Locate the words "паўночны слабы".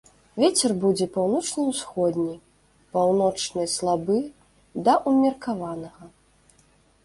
2.97-4.19